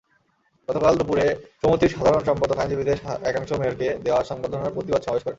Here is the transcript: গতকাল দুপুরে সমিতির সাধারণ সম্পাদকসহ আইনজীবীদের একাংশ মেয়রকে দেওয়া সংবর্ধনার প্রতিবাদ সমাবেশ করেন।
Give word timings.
গতকাল 0.69 0.93
দুপুরে 0.99 1.25
সমিতির 1.61 1.93
সাধারণ 1.95 2.21
সম্পাদকসহ 2.29 2.61
আইনজীবীদের 2.61 2.97
একাংশ 3.29 3.49
মেয়রকে 3.59 3.87
দেওয়া 4.05 4.21
সংবর্ধনার 4.29 4.75
প্রতিবাদ 4.75 5.01
সমাবেশ 5.03 5.21
করেন। 5.21 5.29